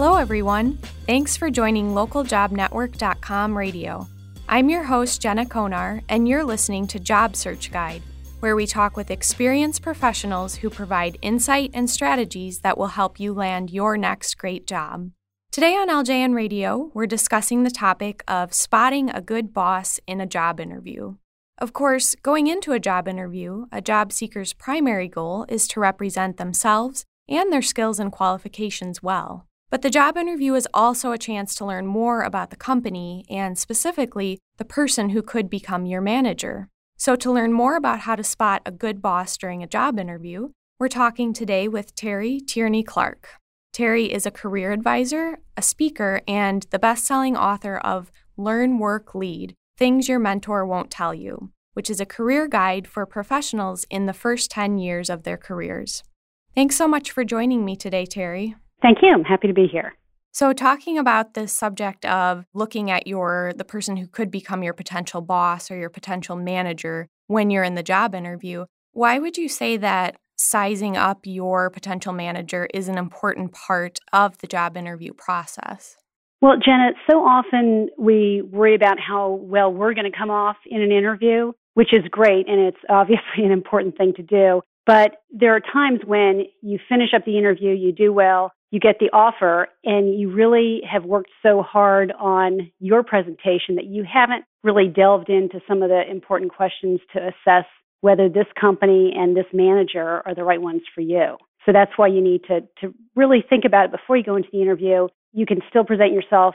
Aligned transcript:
Hello, 0.00 0.14
everyone. 0.14 0.78
Thanks 1.08 1.36
for 1.36 1.50
joining 1.50 1.88
localjobnetwork.com 1.88 3.58
radio. 3.58 4.06
I'm 4.48 4.70
your 4.70 4.84
host, 4.84 5.20
Jenna 5.20 5.44
Konar, 5.44 6.02
and 6.08 6.28
you're 6.28 6.44
listening 6.44 6.86
to 6.86 7.00
Job 7.00 7.34
Search 7.34 7.72
Guide, 7.72 8.04
where 8.38 8.54
we 8.54 8.64
talk 8.64 8.96
with 8.96 9.10
experienced 9.10 9.82
professionals 9.82 10.54
who 10.54 10.70
provide 10.70 11.18
insight 11.20 11.72
and 11.74 11.90
strategies 11.90 12.60
that 12.60 12.78
will 12.78 12.86
help 12.86 13.18
you 13.18 13.34
land 13.34 13.70
your 13.70 13.96
next 13.96 14.38
great 14.38 14.68
job. 14.68 15.10
Today 15.50 15.74
on 15.74 15.88
LJN 15.88 16.32
Radio, 16.32 16.92
we're 16.94 17.06
discussing 17.06 17.64
the 17.64 17.68
topic 17.68 18.22
of 18.28 18.54
spotting 18.54 19.10
a 19.10 19.20
good 19.20 19.52
boss 19.52 19.98
in 20.06 20.20
a 20.20 20.26
job 20.26 20.60
interview. 20.60 21.16
Of 21.58 21.72
course, 21.72 22.14
going 22.14 22.46
into 22.46 22.70
a 22.70 22.78
job 22.78 23.08
interview, 23.08 23.66
a 23.72 23.80
job 23.80 24.12
seeker's 24.12 24.52
primary 24.52 25.08
goal 25.08 25.44
is 25.48 25.66
to 25.66 25.80
represent 25.80 26.36
themselves 26.36 27.04
and 27.28 27.52
their 27.52 27.62
skills 27.62 27.98
and 27.98 28.12
qualifications 28.12 29.02
well. 29.02 29.47
But 29.70 29.82
the 29.82 29.90
job 29.90 30.16
interview 30.16 30.54
is 30.54 30.66
also 30.72 31.12
a 31.12 31.18
chance 31.18 31.54
to 31.56 31.64
learn 31.64 31.86
more 31.86 32.22
about 32.22 32.48
the 32.48 32.56
company 32.56 33.26
and 33.28 33.58
specifically 33.58 34.38
the 34.56 34.64
person 34.64 35.10
who 35.10 35.20
could 35.20 35.50
become 35.50 35.84
your 35.84 36.00
manager. 36.00 36.68
So, 36.96 37.16
to 37.16 37.30
learn 37.30 37.52
more 37.52 37.76
about 37.76 38.00
how 38.00 38.16
to 38.16 38.24
spot 38.24 38.62
a 38.64 38.72
good 38.72 39.02
boss 39.02 39.36
during 39.36 39.62
a 39.62 39.68
job 39.68 39.98
interview, 39.98 40.48
we're 40.80 40.88
talking 40.88 41.32
today 41.32 41.68
with 41.68 41.94
Terry 41.94 42.40
Tierney 42.40 42.82
Clark. 42.82 43.28
Terry 43.72 44.10
is 44.10 44.24
a 44.24 44.30
career 44.30 44.72
advisor, 44.72 45.38
a 45.56 45.62
speaker, 45.62 46.22
and 46.26 46.66
the 46.70 46.78
best 46.78 47.04
selling 47.04 47.36
author 47.36 47.76
of 47.76 48.10
Learn, 48.36 48.78
Work, 48.78 49.14
Lead 49.14 49.54
Things 49.76 50.08
Your 50.08 50.18
Mentor 50.18 50.64
Won't 50.64 50.90
Tell 50.90 51.14
You, 51.14 51.50
which 51.74 51.90
is 51.90 52.00
a 52.00 52.06
career 52.06 52.48
guide 52.48 52.88
for 52.88 53.04
professionals 53.04 53.84
in 53.90 54.06
the 54.06 54.12
first 54.14 54.50
10 54.50 54.78
years 54.78 55.10
of 55.10 55.24
their 55.24 55.36
careers. 55.36 56.02
Thanks 56.54 56.74
so 56.74 56.88
much 56.88 57.10
for 57.12 57.22
joining 57.22 57.64
me 57.64 57.76
today, 57.76 58.06
Terry. 58.06 58.56
Thank 58.82 58.98
you. 59.02 59.12
I'm 59.12 59.24
happy 59.24 59.48
to 59.48 59.54
be 59.54 59.66
here. 59.66 59.94
So 60.32 60.52
talking 60.52 60.98
about 60.98 61.34
the 61.34 61.48
subject 61.48 62.04
of 62.04 62.44
looking 62.54 62.90
at 62.90 63.06
your 63.06 63.52
the 63.56 63.64
person 63.64 63.96
who 63.96 64.06
could 64.06 64.30
become 64.30 64.62
your 64.62 64.74
potential 64.74 65.20
boss 65.20 65.70
or 65.70 65.76
your 65.76 65.90
potential 65.90 66.36
manager 66.36 67.08
when 67.26 67.50
you're 67.50 67.64
in 67.64 67.74
the 67.74 67.82
job 67.82 68.14
interview, 68.14 68.66
why 68.92 69.18
would 69.18 69.36
you 69.36 69.48
say 69.48 69.76
that 69.78 70.16
sizing 70.36 70.96
up 70.96 71.20
your 71.24 71.70
potential 71.70 72.12
manager 72.12 72.68
is 72.72 72.88
an 72.88 72.96
important 72.98 73.52
part 73.52 73.98
of 74.12 74.38
the 74.38 74.46
job 74.46 74.76
interview 74.76 75.12
process? 75.12 75.96
Well, 76.40 76.56
Jenna, 76.64 76.92
so 77.10 77.18
often 77.18 77.88
we 77.98 78.42
worry 78.42 78.76
about 78.76 78.98
how 79.00 79.30
well 79.42 79.72
we're 79.72 79.94
going 79.94 80.10
to 80.10 80.16
come 80.16 80.30
off 80.30 80.56
in 80.66 80.80
an 80.80 80.92
interview, 80.92 81.52
which 81.74 81.92
is 81.92 82.04
great 82.10 82.48
and 82.48 82.60
it's 82.60 82.78
obviously 82.88 83.44
an 83.44 83.50
important 83.50 83.96
thing 83.96 84.12
to 84.14 84.22
do. 84.22 84.62
But 84.86 85.16
there 85.30 85.54
are 85.54 85.60
times 85.60 86.00
when 86.06 86.44
you 86.62 86.78
finish 86.88 87.10
up 87.14 87.24
the 87.26 87.36
interview, 87.36 87.72
you 87.72 87.92
do 87.92 88.12
well, 88.12 88.52
you 88.70 88.80
get 88.80 88.96
the 89.00 89.10
offer, 89.12 89.68
and 89.84 90.18
you 90.18 90.30
really 90.30 90.82
have 90.90 91.04
worked 91.04 91.30
so 91.42 91.62
hard 91.62 92.12
on 92.18 92.70
your 92.80 93.02
presentation 93.02 93.76
that 93.76 93.86
you 93.86 94.04
haven't 94.04 94.44
really 94.62 94.88
delved 94.88 95.30
into 95.30 95.60
some 95.66 95.82
of 95.82 95.88
the 95.88 96.02
important 96.10 96.54
questions 96.54 97.00
to 97.14 97.18
assess 97.18 97.64
whether 98.00 98.28
this 98.28 98.46
company 98.60 99.12
and 99.16 99.36
this 99.36 99.46
manager 99.52 100.22
are 100.26 100.34
the 100.34 100.44
right 100.44 100.60
ones 100.60 100.82
for 100.94 101.00
you. 101.00 101.36
So 101.66 101.72
that's 101.72 101.92
why 101.96 102.08
you 102.08 102.20
need 102.20 102.42
to, 102.44 102.60
to 102.80 102.94
really 103.16 103.44
think 103.48 103.64
about 103.64 103.86
it 103.86 103.90
before 103.90 104.16
you 104.16 104.22
go 104.22 104.36
into 104.36 104.48
the 104.52 104.62
interview. 104.62 105.08
You 105.32 105.46
can 105.46 105.60
still 105.68 105.84
present 105.84 106.12
yourself 106.12 106.54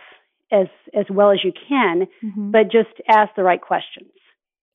as, 0.52 0.68
as 0.98 1.06
well 1.10 1.32
as 1.32 1.40
you 1.44 1.52
can, 1.68 2.08
mm-hmm. 2.24 2.52
but 2.52 2.72
just 2.72 2.90
ask 3.10 3.36
the 3.36 3.44
right 3.44 3.62
questions. 3.62 4.12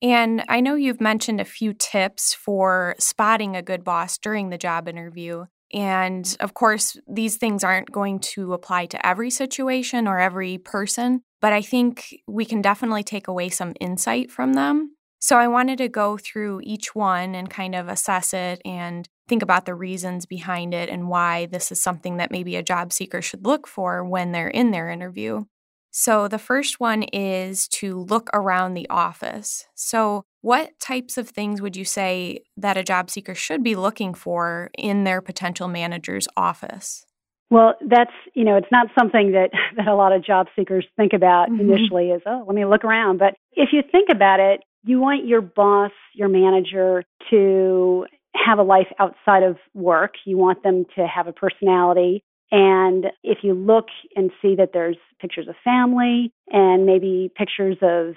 And 0.01 0.43
I 0.47 0.61
know 0.61 0.75
you've 0.75 1.01
mentioned 1.01 1.41
a 1.41 1.45
few 1.45 1.73
tips 1.73 2.33
for 2.33 2.95
spotting 2.99 3.55
a 3.55 3.61
good 3.61 3.83
boss 3.83 4.17
during 4.17 4.49
the 4.49 4.57
job 4.57 4.87
interview. 4.87 5.45
And 5.73 6.35
of 6.39 6.53
course, 6.53 6.97
these 7.07 7.37
things 7.37 7.63
aren't 7.63 7.91
going 7.91 8.19
to 8.19 8.53
apply 8.53 8.87
to 8.87 9.05
every 9.05 9.29
situation 9.29 10.07
or 10.07 10.19
every 10.19 10.57
person, 10.57 11.21
but 11.41 11.53
I 11.53 11.61
think 11.61 12.15
we 12.27 12.45
can 12.45 12.61
definitely 12.61 13.03
take 13.03 13.27
away 13.27 13.49
some 13.49 13.75
insight 13.79 14.31
from 14.31 14.53
them. 14.53 14.95
So 15.19 15.37
I 15.37 15.47
wanted 15.47 15.77
to 15.79 15.89
go 15.89 16.17
through 16.17 16.61
each 16.63 16.95
one 16.95 17.35
and 17.35 17.49
kind 17.49 17.75
of 17.75 17.89
assess 17.89 18.33
it 18.33 18.61
and 18.63 19.07
think 19.27 19.43
about 19.43 19.65
the 19.65 19.75
reasons 19.75 20.25
behind 20.25 20.73
it 20.73 20.89
and 20.89 21.09
why 21.09 21.45
this 21.45 21.71
is 21.71 21.81
something 21.81 22.17
that 22.17 22.31
maybe 22.31 22.55
a 22.55 22.63
job 22.63 22.93
seeker 22.93 23.21
should 23.21 23.45
look 23.45 23.67
for 23.67 24.03
when 24.03 24.31
they're 24.31 24.47
in 24.47 24.71
their 24.71 24.89
interview. 24.89 25.43
So, 25.91 26.27
the 26.27 26.39
first 26.39 26.79
one 26.79 27.03
is 27.03 27.67
to 27.69 27.99
look 27.99 28.29
around 28.33 28.73
the 28.73 28.87
office. 28.89 29.65
So, 29.75 30.23
what 30.41 30.79
types 30.79 31.17
of 31.17 31.29
things 31.29 31.61
would 31.61 31.75
you 31.75 31.85
say 31.85 32.39
that 32.57 32.77
a 32.77 32.83
job 32.83 33.09
seeker 33.09 33.35
should 33.35 33.63
be 33.63 33.75
looking 33.75 34.13
for 34.13 34.69
in 34.77 35.03
their 35.03 35.21
potential 35.21 35.67
manager's 35.67 36.27
office? 36.37 37.05
Well, 37.51 37.73
that's, 37.81 38.11
you 38.35 38.43
know, 38.43 38.55
it's 38.55 38.71
not 38.71 38.87
something 38.97 39.31
that, 39.31 39.49
that 39.77 39.87
a 39.87 39.95
lot 39.95 40.11
of 40.11 40.23
job 40.23 40.47
seekers 40.55 40.85
think 40.95 41.13
about 41.13 41.49
mm-hmm. 41.49 41.61
initially 41.61 42.11
is, 42.11 42.21
oh, 42.25 42.43
let 42.47 42.55
me 42.55 42.65
look 42.65 42.83
around. 42.83 43.17
But 43.17 43.35
if 43.53 43.69
you 43.71 43.81
think 43.91 44.09
about 44.11 44.39
it, 44.39 44.61
you 44.83 44.99
want 44.99 45.27
your 45.27 45.41
boss, 45.41 45.91
your 46.13 46.29
manager 46.29 47.03
to 47.31 48.05
have 48.35 48.59
a 48.59 48.63
life 48.63 48.87
outside 48.99 49.43
of 49.43 49.57
work. 49.73 50.13
You 50.25 50.37
want 50.37 50.63
them 50.63 50.85
to 50.95 51.05
have 51.05 51.27
a 51.27 51.33
personality. 51.33 52.23
And 52.51 53.07
if 53.23 53.39
you 53.43 53.53
look 53.53 53.87
and 54.15 54.31
see 54.41 54.55
that 54.55 54.69
there's 54.73 54.97
pictures 55.19 55.47
of 55.47 55.55
family 55.63 56.31
and 56.47 56.85
maybe 56.85 57.31
pictures 57.35 57.77
of 57.81 58.15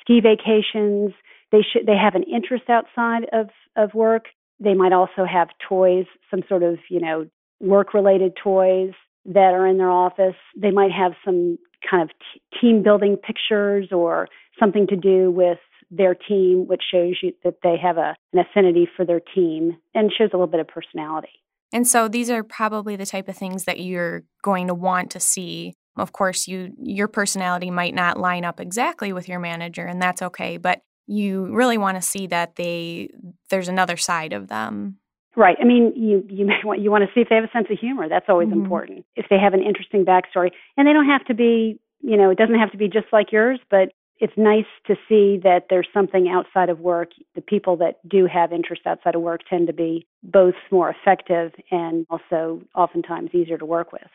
ski 0.00 0.20
vacations, 0.20 1.12
they 1.52 1.62
should 1.62 1.86
they 1.86 1.96
have 1.96 2.14
an 2.14 2.24
interest 2.24 2.64
outside 2.68 3.24
of, 3.32 3.48
of 3.76 3.94
work. 3.94 4.26
They 4.58 4.74
might 4.74 4.92
also 4.92 5.24
have 5.30 5.48
toys, 5.68 6.06
some 6.30 6.42
sort 6.48 6.62
of, 6.62 6.78
you 6.88 7.00
know, 7.00 7.26
work 7.60 7.94
related 7.94 8.32
toys 8.42 8.92
that 9.26 9.52
are 9.54 9.66
in 9.66 9.78
their 9.78 9.90
office. 9.90 10.36
They 10.56 10.70
might 10.70 10.92
have 10.92 11.12
some 11.24 11.58
kind 11.88 12.02
of 12.02 12.10
t- 12.10 12.58
team 12.60 12.82
building 12.82 13.16
pictures 13.16 13.88
or 13.92 14.28
something 14.58 14.86
to 14.88 14.96
do 14.96 15.30
with 15.30 15.58
their 15.90 16.14
team, 16.14 16.66
which 16.66 16.82
shows 16.90 17.18
you 17.22 17.32
that 17.44 17.58
they 17.62 17.76
have 17.80 17.96
a, 17.96 18.16
an 18.32 18.38
affinity 18.38 18.88
for 18.96 19.04
their 19.04 19.20
team 19.20 19.76
and 19.94 20.12
shows 20.16 20.30
a 20.32 20.36
little 20.36 20.46
bit 20.46 20.60
of 20.60 20.68
personality. 20.68 21.28
And 21.72 21.86
so 21.86 22.08
these 22.08 22.30
are 22.30 22.42
probably 22.42 22.96
the 22.96 23.06
type 23.06 23.28
of 23.28 23.36
things 23.36 23.64
that 23.64 23.80
you're 23.80 24.22
going 24.42 24.68
to 24.68 24.74
want 24.74 25.10
to 25.12 25.20
see. 25.20 25.74
Of 25.96 26.12
course, 26.12 26.46
you 26.46 26.72
your 26.78 27.08
personality 27.08 27.70
might 27.70 27.94
not 27.94 28.18
line 28.18 28.44
up 28.44 28.60
exactly 28.60 29.12
with 29.12 29.28
your 29.28 29.40
manager 29.40 29.86
and 29.86 30.00
that's 30.00 30.22
okay, 30.22 30.56
but 30.56 30.82
you 31.06 31.46
really 31.54 31.78
want 31.78 31.96
to 31.96 32.02
see 32.02 32.26
that 32.28 32.56
they 32.56 33.10
there's 33.50 33.68
another 33.68 33.96
side 33.96 34.32
of 34.32 34.48
them. 34.48 34.98
Right. 35.36 35.56
I 35.60 35.64
mean, 35.64 35.92
you 35.94 36.24
you 36.28 36.46
may 36.46 36.60
want 36.64 36.80
you 36.80 36.90
want 36.90 37.04
to 37.04 37.10
see 37.14 37.20
if 37.20 37.28
they 37.28 37.34
have 37.36 37.44
a 37.44 37.50
sense 37.50 37.68
of 37.70 37.78
humor. 37.78 38.08
That's 38.08 38.26
always 38.28 38.48
mm-hmm. 38.48 38.62
important. 38.62 39.06
If 39.14 39.26
they 39.30 39.38
have 39.38 39.54
an 39.54 39.62
interesting 39.62 40.04
backstory, 40.04 40.50
and 40.76 40.86
they 40.86 40.92
don't 40.92 41.06
have 41.06 41.24
to 41.26 41.34
be, 41.34 41.78
you 42.00 42.16
know, 42.16 42.30
it 42.30 42.38
doesn't 42.38 42.58
have 42.58 42.72
to 42.72 42.78
be 42.78 42.88
just 42.88 43.06
like 43.12 43.32
yours, 43.32 43.60
but 43.70 43.90
it's 44.18 44.32
nice 44.36 44.64
to 44.86 44.94
see 45.08 45.38
that 45.42 45.66
there's 45.68 45.88
something 45.92 46.28
outside 46.28 46.70
of 46.70 46.80
work. 46.80 47.10
The 47.34 47.42
people 47.42 47.76
that 47.76 47.96
do 48.08 48.26
have 48.26 48.52
interest 48.52 48.82
outside 48.86 49.14
of 49.14 49.20
work 49.20 49.42
tend 49.48 49.66
to 49.66 49.74
be 49.74 50.06
both 50.22 50.54
more 50.70 50.88
effective 50.88 51.52
and 51.70 52.06
also 52.08 52.62
oftentimes 52.74 53.30
easier 53.34 53.58
to 53.58 53.66
work 53.66 53.92
with. 53.92 54.08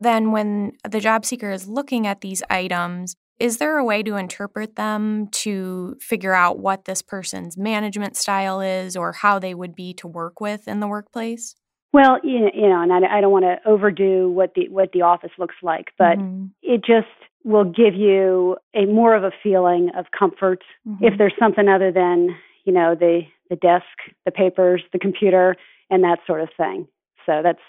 Then, 0.00 0.30
when 0.30 0.72
the 0.86 1.00
job 1.00 1.24
seeker 1.24 1.50
is 1.50 1.68
looking 1.68 2.06
at 2.06 2.20
these 2.20 2.42
items, 2.50 3.16
is 3.38 3.58
there 3.58 3.78
a 3.78 3.84
way 3.84 4.02
to 4.02 4.16
interpret 4.16 4.76
them 4.76 5.28
to 5.28 5.96
figure 6.00 6.32
out 6.32 6.58
what 6.58 6.84
this 6.84 7.02
person's 7.02 7.56
management 7.56 8.16
style 8.16 8.60
is 8.60 8.96
or 8.96 9.12
how 9.12 9.38
they 9.38 9.54
would 9.54 9.74
be 9.74 9.92
to 9.94 10.08
work 10.08 10.40
with 10.40 10.66
in 10.66 10.80
the 10.80 10.86
workplace? 10.86 11.54
Well, 11.92 12.18
you 12.22 12.40
know, 12.40 12.82
and 12.82 12.92
I, 12.92 13.20
don't 13.20 13.32
want 13.32 13.44
to 13.44 13.56
overdo 13.66 14.28
what 14.28 14.54
the 14.54 14.68
what 14.68 14.92
the 14.92 15.02
office 15.02 15.30
looks 15.38 15.54
like, 15.62 15.86
but 15.96 16.18
mm-hmm. 16.18 16.46
it 16.62 16.84
just 16.84 17.06
will 17.46 17.64
give 17.64 17.94
you 17.94 18.56
a 18.74 18.84
more 18.86 19.14
of 19.14 19.24
a 19.24 19.30
feeling 19.42 19.90
of 19.96 20.06
comfort 20.18 20.62
mm-hmm. 20.86 21.02
if 21.02 21.16
there's 21.16 21.32
something 21.38 21.68
other 21.68 21.92
than 21.92 22.36
you 22.64 22.72
know 22.72 22.94
the 22.94 23.22
the 23.48 23.56
desk 23.56 23.84
the 24.26 24.32
papers 24.32 24.82
the 24.92 24.98
computer 24.98 25.56
and 25.88 26.02
that 26.02 26.18
sort 26.26 26.40
of 26.42 26.48
thing 26.56 26.86
so 27.24 27.40
that's 27.42 27.60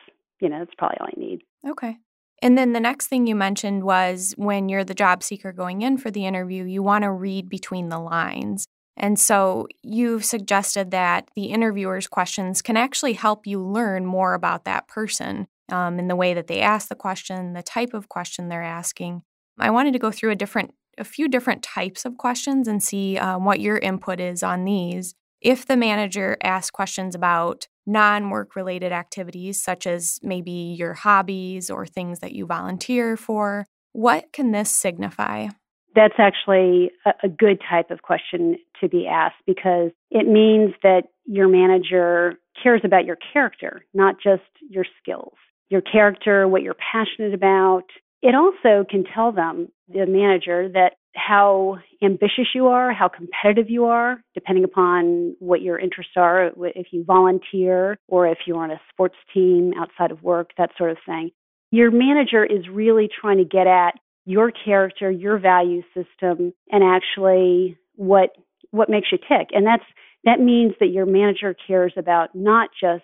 you 0.42 0.50
know 0.50 0.60
that's 0.60 0.74
probably 0.78 0.98
all 1.00 1.08
i 1.08 1.20
need 1.20 1.42
okay 1.70 1.96
and 2.42 2.58
then 2.58 2.74
the 2.74 2.80
next 2.80 3.08
thing 3.08 3.28
you 3.28 3.36
mentioned 3.36 3.84
was 3.84 4.34
when 4.38 4.70
you're 4.70 4.84
the 4.84 4.94
job 4.94 5.24
seeker 5.24 5.52
going 5.52 5.82
in 5.82 5.98
for 5.98 6.12
the 6.12 6.26
interview 6.26 6.64
you 6.64 6.84
want 6.84 7.04
to 7.04 7.12
read 7.12 7.50
between 7.50 7.90
the 7.90 8.00
lines 8.00 8.68
and 8.98 9.20
so 9.20 9.68
you've 9.84 10.26
suggested 10.26 10.90
that 10.92 11.30
the 11.36 11.46
interviewer's 11.46 12.08
questions 12.08 12.64
can 12.64 12.76
actually 12.76 13.14
help 13.14 13.46
you 13.46 13.62
learn 13.62 14.06
more 14.06 14.34
about 14.34 14.66
that 14.66 14.88
person 14.88 15.48
um, 15.70 16.00
in 16.00 16.08
the 16.08 16.16
way 16.16 16.34
that 16.34 16.48
they 16.48 16.62
ask 16.62 16.90
the 16.90 16.96
question, 16.96 17.54
the 17.54 17.62
type 17.62 17.94
of 17.94 18.10
question 18.10 18.50
they're 18.50 18.64
asking, 18.64 19.22
I 19.60 19.70
wanted 19.70 19.94
to 19.94 20.00
go 20.00 20.12
through 20.12 20.32
a 20.32 20.36
different 20.36 20.74
a 21.00 21.04
few 21.04 21.28
different 21.28 21.62
types 21.62 22.06
of 22.06 22.18
questions 22.18 22.68
and 22.68 22.82
see 22.82 23.20
um, 23.20 23.46
what 23.46 23.60
your 23.60 23.78
input 23.78 24.20
is 24.20 24.42
on 24.42 24.66
these. 24.66 25.14
If 25.42 25.68
the 25.68 25.78
manager 25.78 26.38
asks 26.42 26.72
questions 26.72 27.14
about 27.14 27.68
non 27.88 28.30
work 28.30 28.56
related 28.56 28.92
activities, 28.92 29.62
such 29.64 29.88
as 29.88 30.20
maybe 30.22 30.52
your 30.52 30.94
hobbies 30.94 31.72
or 31.72 31.88
things 31.88 32.20
that 32.20 32.34
you 32.34 32.46
volunteer 32.46 33.18
for, 33.18 33.66
what 33.94 34.32
can 34.34 34.52
this 34.52 34.70
signify? 34.70 35.48
That's 35.96 36.20
actually 36.20 36.92
a, 37.24 37.28
good 37.28 37.60
type 37.68 37.90
of 37.90 38.04
question 38.04 38.58
to 38.82 38.88
be 38.88 39.08
asked 39.08 39.42
because 39.48 39.90
it 40.12 40.28
means 40.28 40.76
that 40.84 41.06
your 41.26 41.48
manager 41.48 42.36
cares 42.62 42.82
about 42.84 43.06
your 43.06 43.18
character, 43.34 43.84
not 43.96 44.16
just 44.22 44.44
your 44.70 44.86
skills. 45.02 45.34
your 45.70 45.82
character, 45.82 46.48
what 46.48 46.62
you're 46.62 46.76
passionate 46.76 47.34
about. 47.34 47.84
It 48.22 48.36
also 48.36 48.86
can 48.90 49.04
tell 49.04 49.32
them, 49.32 49.70
the 49.90 50.06
manager, 50.06 50.70
that 50.70 50.94
how 51.18 51.78
ambitious 52.02 52.48
you 52.54 52.68
are, 52.68 52.94
how 52.94 53.08
competitive 53.08 53.70
you 53.70 53.86
are, 53.86 54.22
depending 54.34 54.64
upon 54.64 55.36
what 55.40 55.62
your 55.62 55.80
interests 55.80 56.14
are, 56.16 56.52
if 56.76 56.88
you 56.92 57.04
volunteer 57.04 57.98
or 58.08 58.28
if 58.28 58.38
you're 58.46 58.64
on 58.64 58.72
a 58.72 58.80
sports 58.92 59.16
team 59.34 59.74
outside 59.78 60.12
of 60.12 60.22
work, 60.22 60.52
that 60.58 60.70
sort 60.78 60.92
of 60.92 60.98
thing. 61.06 61.32
Your 61.72 61.92
manager 61.92 62.46
is 62.46 62.70
really 62.72 63.10
trying 63.20 63.38
to 63.40 63.46
get 63.46 63.68
at 63.68 63.96
your 64.26 64.52
character, 64.52 65.10
your 65.10 65.38
value 65.40 65.82
system, 65.94 66.54
and 66.72 66.84
actually 66.84 67.78
what 67.96 68.30
what 68.72 68.90
makes 68.90 69.08
you 69.12 69.18
tick. 69.18 69.50
And 69.54 69.66
that's 69.66 69.84
that 70.24 70.40
means 70.40 70.74
that 70.80 70.88
your 70.88 71.06
manager 71.06 71.56
cares 71.68 71.94
about 71.98 72.36
not 72.36 72.70
just 72.80 73.04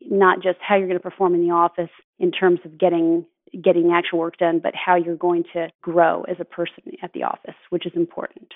not 0.00 0.42
just 0.42 0.58
how 0.60 0.76
you're 0.76 0.86
going 0.86 0.98
to 0.98 1.02
perform 1.02 1.34
in 1.34 1.46
the 1.46 1.52
office 1.52 1.90
in 2.18 2.30
terms 2.30 2.60
of 2.64 2.78
getting 2.78 3.26
getting 3.62 3.88
the 3.88 3.94
actual 3.94 4.18
work 4.18 4.36
done, 4.38 4.60
but 4.62 4.74
how 4.74 4.96
you're 4.96 5.16
going 5.16 5.44
to 5.52 5.68
grow 5.82 6.22
as 6.22 6.36
a 6.40 6.44
person 6.44 6.84
at 7.02 7.12
the 7.12 7.22
office, 7.22 7.54
which 7.70 7.86
is 7.86 7.92
important. 7.94 8.52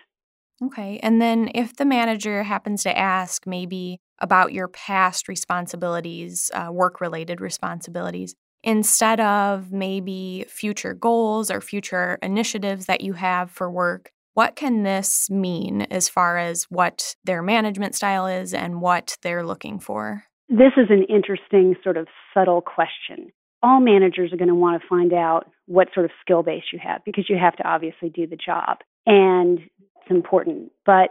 Okay. 0.62 1.00
And 1.02 1.20
then 1.20 1.50
if 1.54 1.76
the 1.76 1.84
manager 1.84 2.44
happens 2.44 2.82
to 2.84 2.96
ask 2.96 3.46
maybe 3.46 3.98
about 4.20 4.52
your 4.52 4.68
past 4.68 5.28
responsibilities, 5.28 6.50
uh, 6.54 6.70
work 6.70 7.00
related 7.00 7.40
responsibilities, 7.40 8.34
instead 8.62 9.20
of 9.20 9.72
maybe 9.72 10.44
future 10.48 10.94
goals 10.94 11.50
or 11.50 11.60
future 11.60 12.18
initiatives 12.22 12.86
that 12.86 13.00
you 13.00 13.14
have 13.14 13.50
for 13.50 13.70
work, 13.70 14.10
what 14.34 14.56
can 14.56 14.82
this 14.82 15.30
mean 15.30 15.82
as 15.90 16.08
far 16.08 16.38
as 16.38 16.64
what 16.64 17.14
their 17.24 17.42
management 17.42 17.94
style 17.94 18.26
is 18.26 18.54
and 18.54 18.80
what 18.80 19.16
they're 19.22 19.46
looking 19.46 19.78
for? 19.78 20.24
This 20.48 20.72
is 20.76 20.86
an 20.90 21.04
interesting, 21.08 21.76
sort 21.82 21.96
of 21.96 22.08
subtle 22.32 22.60
question. 22.60 23.32
All 23.64 23.80
managers 23.80 24.30
are 24.30 24.36
going 24.36 24.48
to 24.48 24.54
want 24.54 24.80
to 24.80 24.88
find 24.88 25.14
out 25.14 25.50
what 25.64 25.88
sort 25.94 26.04
of 26.04 26.12
skill 26.20 26.42
base 26.42 26.64
you 26.70 26.78
have 26.82 27.00
because 27.06 27.30
you 27.30 27.38
have 27.38 27.56
to 27.56 27.66
obviously 27.66 28.10
do 28.10 28.26
the 28.26 28.36
job. 28.36 28.78
And 29.06 29.58
it's 29.58 30.10
important. 30.10 30.70
But 30.84 31.10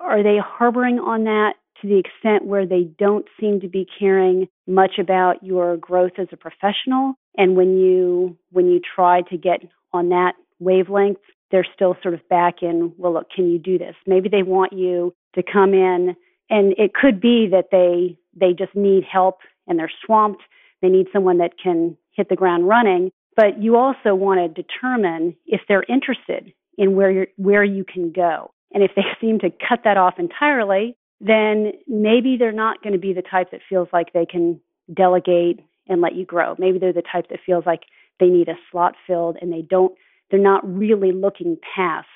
are 0.00 0.22
they 0.22 0.38
harboring 0.42 0.98
on 0.98 1.24
that 1.24 1.52
to 1.82 1.88
the 1.88 1.98
extent 1.98 2.46
where 2.46 2.66
they 2.66 2.84
don't 2.98 3.26
seem 3.38 3.60
to 3.60 3.68
be 3.68 3.86
caring 3.98 4.48
much 4.66 4.92
about 4.98 5.42
your 5.42 5.76
growth 5.76 6.12
as 6.16 6.28
a 6.32 6.36
professional? 6.38 7.12
And 7.36 7.56
when 7.56 7.76
you 7.76 8.38
when 8.52 8.70
you 8.70 8.80
try 8.80 9.20
to 9.28 9.36
get 9.36 9.60
on 9.92 10.08
that 10.08 10.32
wavelength, 10.58 11.20
they're 11.50 11.66
still 11.74 11.94
sort 12.02 12.14
of 12.14 12.26
back 12.30 12.62
in, 12.62 12.94
well, 12.96 13.12
look, 13.12 13.28
can 13.34 13.50
you 13.50 13.58
do 13.58 13.76
this? 13.76 13.94
Maybe 14.06 14.30
they 14.30 14.42
want 14.42 14.72
you 14.72 15.14
to 15.34 15.42
come 15.42 15.74
in 15.74 16.16
and 16.48 16.74
it 16.78 16.94
could 16.94 17.20
be 17.20 17.48
that 17.50 17.66
they 17.70 18.16
they 18.34 18.54
just 18.54 18.74
need 18.74 19.04
help 19.04 19.40
and 19.66 19.78
they're 19.78 19.92
swamped. 20.06 20.42
They 20.82 20.88
need 20.88 21.06
someone 21.12 21.38
that 21.38 21.52
can 21.62 21.96
hit 22.12 22.28
the 22.28 22.36
ground 22.36 22.68
running. 22.68 23.10
But 23.36 23.62
you 23.62 23.76
also 23.76 24.14
want 24.14 24.40
to 24.40 24.62
determine 24.62 25.36
if 25.46 25.60
they're 25.68 25.84
interested 25.88 26.52
in 26.78 26.96
where 26.96 27.10
you 27.10 27.26
where 27.36 27.64
you 27.64 27.84
can 27.84 28.12
go. 28.12 28.52
And 28.72 28.82
if 28.82 28.92
they 28.96 29.02
seem 29.20 29.38
to 29.40 29.50
cut 29.50 29.80
that 29.84 29.96
off 29.96 30.14
entirely, 30.18 30.96
then 31.20 31.72
maybe 31.86 32.36
they're 32.38 32.52
not 32.52 32.82
going 32.82 32.92
to 32.92 32.98
be 32.98 33.12
the 33.12 33.22
type 33.22 33.50
that 33.50 33.60
feels 33.68 33.88
like 33.92 34.12
they 34.12 34.26
can 34.26 34.60
delegate 34.92 35.60
and 35.88 36.00
let 36.00 36.14
you 36.14 36.24
grow. 36.24 36.54
Maybe 36.58 36.78
they're 36.78 36.92
the 36.92 37.02
type 37.02 37.28
that 37.30 37.40
feels 37.44 37.64
like 37.66 37.82
they 38.20 38.26
need 38.26 38.48
a 38.48 38.54
slot 38.70 38.94
filled 39.06 39.36
and 39.40 39.52
they 39.52 39.62
don't 39.62 39.92
they're 40.30 40.40
not 40.40 40.66
really 40.66 41.12
looking 41.12 41.56
past 41.74 42.06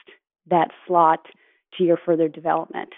that 0.49 0.71
slot 0.87 1.27
to 1.79 1.85
your 1.85 1.99
further 2.05 2.29
development. 2.29 2.91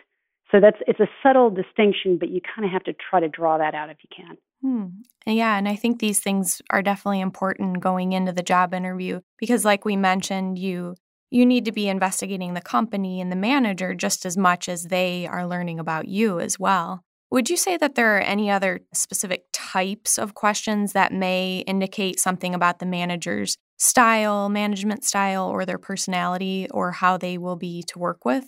So 0.50 0.60
that's 0.60 0.78
it's 0.86 1.00
a 1.00 1.08
subtle 1.22 1.50
distinction, 1.50 2.18
but 2.18 2.30
you 2.30 2.40
kind 2.40 2.64
of 2.64 2.72
have 2.72 2.84
to 2.84 2.94
try 2.94 3.20
to 3.20 3.28
draw 3.28 3.58
that 3.58 3.74
out 3.74 3.90
if 3.90 3.98
you 4.02 4.08
can. 4.14 4.36
Hmm. 4.62 4.86
Yeah, 5.26 5.56
and 5.56 5.68
I 5.68 5.76
think 5.76 5.98
these 5.98 6.20
things 6.20 6.62
are 6.70 6.82
definitely 6.82 7.20
important 7.20 7.80
going 7.80 8.12
into 8.12 8.32
the 8.32 8.42
job 8.42 8.72
interview 8.74 9.20
because, 9.38 9.64
like 9.64 9.84
we 9.84 9.96
mentioned, 9.96 10.58
you 10.58 10.94
you 11.30 11.46
need 11.46 11.64
to 11.64 11.72
be 11.72 11.88
investigating 11.88 12.52
the 12.52 12.60
company 12.60 13.20
and 13.20 13.32
the 13.32 13.36
manager 13.36 13.94
just 13.94 14.26
as 14.26 14.36
much 14.36 14.68
as 14.68 14.84
they 14.84 15.26
are 15.26 15.46
learning 15.46 15.80
about 15.80 16.06
you 16.06 16.38
as 16.38 16.60
well. 16.60 17.02
Would 17.30 17.48
you 17.48 17.56
say 17.56 17.78
that 17.78 17.94
there 17.94 18.18
are 18.18 18.20
any 18.20 18.50
other 18.50 18.80
specific 18.92 19.46
types 19.54 20.18
of 20.18 20.34
questions 20.34 20.92
that 20.92 21.14
may 21.14 21.64
indicate 21.66 22.20
something 22.20 22.54
about 22.54 22.78
the 22.78 22.84
manager's 22.84 23.56
style, 23.78 24.50
management 24.50 25.04
style, 25.04 25.48
or 25.48 25.64
their 25.64 25.78
personality, 25.78 26.68
or 26.70 26.92
how 26.92 27.16
they 27.16 27.38
will 27.38 27.56
be 27.56 27.82
to 27.84 27.98
work 27.98 28.26
with? 28.26 28.44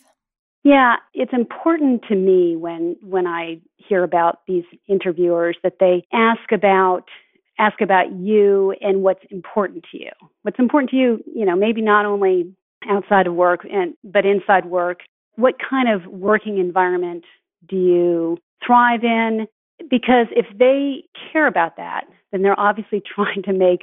Yeah, 0.65 0.97
it's 1.15 1.33
important 1.33 2.03
to 2.09 2.15
me 2.15 2.57
when 2.57 2.97
when 3.03 3.27
I 3.27 3.61
hear 3.89 4.03
about 4.03 4.41
these 4.47 4.65
interviewers 4.89 5.57
that 5.63 5.79
they 5.81 6.07
ask 6.13 6.53
about 6.53 7.09
ask 7.59 7.81
about 7.81 8.13
you 8.13 8.75
and 8.81 9.03
what's 9.03 9.25
important 9.31 9.85
to 9.93 9.99
you. 9.99 10.11
What's 10.43 10.59
important 10.59 10.91
to 10.91 10.97
you, 10.97 11.25
you 11.33 11.45
know, 11.45 11.55
maybe 11.55 11.81
not 11.81 12.05
only 12.05 12.53
outside 12.89 13.27
of 13.27 13.35
work 13.35 13.65
and 13.71 13.95
but 14.03 14.27
inside 14.27 14.67
work. 14.67 15.01
What 15.37 15.57
kind 15.59 15.89
of 15.89 16.07
working 16.07 16.59
environment 16.59 17.25
do 17.69 17.77
you 17.77 18.39
thrive 18.65 19.05
in? 19.05 19.47
Because 19.91 20.27
if 20.31 20.47
they 20.57 21.05
care 21.33 21.47
about 21.47 21.77
that, 21.77 22.05
then 22.31 22.43
they're 22.43 22.59
obviously 22.59 23.03
trying 23.15 23.43
to 23.45 23.53
make 23.53 23.83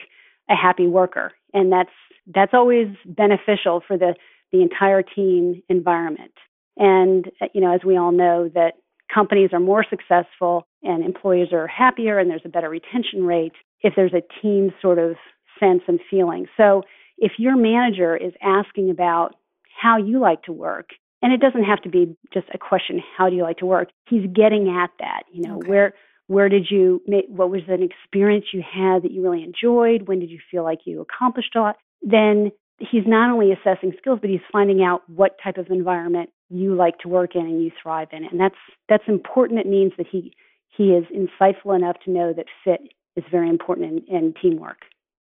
a 0.49 0.55
happy 0.55 0.87
worker. 0.87 1.33
And 1.53 1.71
that's 1.71 1.89
that's 2.27 2.53
always 2.53 2.87
beneficial 3.05 3.81
for 3.85 3.97
the 3.97 4.15
the 4.51 4.61
entire 4.61 5.01
team 5.01 5.63
environment. 5.69 6.33
And, 6.77 7.29
you 7.53 7.61
know, 7.61 7.73
as 7.73 7.81
we 7.85 7.97
all 7.97 8.11
know, 8.11 8.49
that 8.53 8.75
companies 9.13 9.49
are 9.53 9.59
more 9.59 9.85
successful 9.89 10.67
and 10.83 11.03
employees 11.03 11.49
are 11.51 11.67
happier 11.67 12.19
and 12.19 12.29
there's 12.29 12.41
a 12.45 12.49
better 12.49 12.69
retention 12.69 13.25
rate 13.25 13.53
if 13.81 13.93
there's 13.95 14.13
a 14.13 14.23
team 14.41 14.71
sort 14.81 14.99
of 14.99 15.15
sense 15.59 15.81
and 15.87 15.99
feeling. 16.09 16.47
So 16.57 16.83
if 17.17 17.33
your 17.37 17.55
manager 17.55 18.15
is 18.15 18.33
asking 18.41 18.89
about 18.89 19.35
how 19.81 19.97
you 19.97 20.19
like 20.19 20.43
to 20.43 20.51
work, 20.51 20.89
and 21.21 21.31
it 21.31 21.39
doesn't 21.39 21.63
have 21.63 21.81
to 21.83 21.89
be 21.89 22.15
just 22.33 22.47
a 22.53 22.57
question, 22.57 23.01
how 23.17 23.29
do 23.29 23.35
you 23.35 23.43
like 23.43 23.57
to 23.57 23.65
work? 23.65 23.89
He's 24.09 24.25
getting 24.33 24.69
at 24.69 24.89
that, 24.99 25.23
you 25.31 25.47
know, 25.47 25.57
okay. 25.57 25.69
where 25.69 25.93
where 26.27 26.47
did 26.47 26.67
you 26.69 27.01
make 27.07 27.25
what 27.27 27.49
was 27.49 27.61
an 27.67 27.83
experience 27.83 28.45
you 28.53 28.61
had 28.61 29.03
that 29.03 29.11
you 29.11 29.21
really 29.21 29.43
enjoyed? 29.43 30.07
When 30.07 30.19
did 30.19 30.29
you 30.29 30.39
feel 30.49 30.63
like 30.63 30.79
you 30.85 31.01
accomplished 31.01 31.55
a 31.55 31.61
lot? 31.61 31.75
Then 32.01 32.51
he's 32.89 33.03
not 33.05 33.31
only 33.31 33.51
assessing 33.51 33.93
skills, 33.97 34.19
but 34.21 34.29
he's 34.29 34.39
finding 34.51 34.83
out 34.83 35.01
what 35.09 35.37
type 35.43 35.57
of 35.57 35.67
environment 35.69 36.29
you 36.49 36.75
like 36.75 36.97
to 36.99 37.07
work 37.07 37.35
in 37.35 37.41
and 37.41 37.63
you 37.63 37.71
thrive 37.81 38.09
in. 38.11 38.23
And 38.25 38.39
that's 38.39 38.55
that's 38.89 39.03
important. 39.07 39.59
It 39.59 39.67
means 39.67 39.93
that 39.97 40.07
he 40.11 40.33
he 40.75 40.91
is 40.91 41.05
insightful 41.13 41.75
enough 41.75 41.97
to 42.05 42.11
know 42.11 42.33
that 42.33 42.45
fit 42.63 42.81
is 43.15 43.23
very 43.29 43.49
important 43.49 44.05
in, 44.07 44.15
in 44.15 44.33
teamwork. 44.41 44.79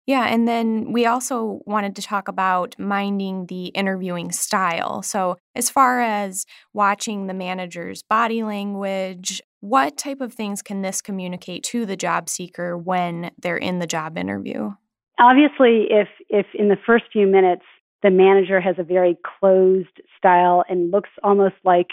Yeah, 0.07 0.27
and 0.27 0.47
then 0.47 0.93
we 0.93 1.05
also 1.05 1.63
wanted 1.67 1.97
to 1.97 2.03
talk 2.03 2.29
about 2.29 2.77
minding 2.79 3.47
the 3.47 3.67
interviewing 3.67 4.31
style. 4.31 5.03
So, 5.03 5.37
as 5.57 5.69
far 5.69 6.01
as 6.01 6.47
watching 6.73 7.27
the 7.27 7.35
manager's 7.35 8.03
body 8.05 8.45
language, 8.45 9.43
what 9.61 9.99
type 9.99 10.21
of 10.21 10.33
things 10.33 10.63
can 10.63 10.83
this 10.83 11.03
communicate 11.03 11.65
to 11.65 11.85
the 11.85 11.97
job 11.97 12.29
seeker 12.29 12.79
when 12.79 13.33
they're 13.37 13.57
in 13.57 13.81
the 13.81 13.87
job 13.87 14.17
interview? 14.17 14.75
Obviously, 15.19 15.87
if 15.91 16.09
if 16.29 16.47
in 16.55 16.69
the 16.69 16.77
first 16.87 17.05
few 17.13 17.27
minutes 17.27 17.63
the 18.03 18.11
manager 18.11 18.61
has 18.61 18.77
a 18.79 18.83
very 18.83 19.17
closed 19.41 20.01
style 20.19 20.65
and 20.69 20.91
looks 20.91 21.11
almost 21.23 21.55
like 21.65 21.89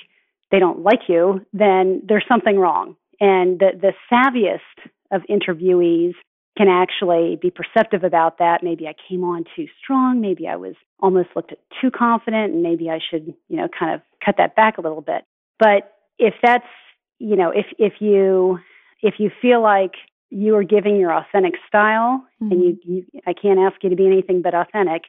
they 0.51 0.59
don't 0.59 0.83
like 0.83 1.07
you, 1.07 1.45
then 1.53 2.01
there's 2.07 2.25
something 2.27 2.59
wrong. 2.59 2.95
And 3.19 3.59
the, 3.59 3.71
the 3.79 3.93
savviest 4.11 4.91
of 5.11 5.21
interviewees 5.29 6.13
can 6.57 6.67
actually 6.67 7.37
be 7.41 7.49
perceptive 7.49 8.03
about 8.03 8.37
that. 8.37 8.61
Maybe 8.61 8.87
I 8.87 8.93
came 9.09 9.23
on 9.23 9.45
too 9.55 9.65
strong. 9.81 10.21
Maybe 10.21 10.47
I 10.47 10.55
was 10.55 10.75
almost 10.99 11.29
looked 11.35 11.53
too 11.81 11.89
confident, 11.89 12.53
and 12.53 12.61
maybe 12.61 12.89
I 12.89 12.99
should, 13.09 13.33
you 13.47 13.57
know, 13.57 13.67
kind 13.67 13.93
of 13.93 14.01
cut 14.23 14.35
that 14.37 14.55
back 14.55 14.77
a 14.77 14.81
little 14.81 15.01
bit. 15.01 15.23
But 15.57 15.93
if 16.19 16.35
that's, 16.43 16.67
you 17.19 17.35
know, 17.35 17.49
if 17.49 17.65
if 17.79 17.93
you 17.99 18.59
if 19.01 19.15
you 19.17 19.31
feel 19.41 19.61
like 19.61 19.93
you 20.33 20.55
are 20.55 20.63
giving 20.63 20.97
your 20.97 21.13
authentic 21.13 21.53
style, 21.67 22.25
mm-hmm. 22.41 22.51
and 22.51 22.63
you, 22.63 22.77
you, 22.83 23.05
I 23.27 23.33
can't 23.33 23.59
ask 23.59 23.83
you 23.83 23.89
to 23.89 23.95
be 23.95 24.07
anything 24.07 24.41
but 24.41 24.53
authentic, 24.53 25.03